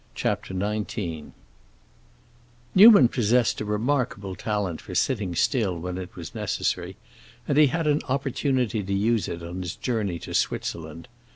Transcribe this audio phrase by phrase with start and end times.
[0.15, 1.25] CHAPTER XIX
[2.73, 6.95] Newman possessed a remarkable talent for sitting still when it was necessary,
[7.47, 11.07] and he had an opportunity to use it on his journey to Switzerland.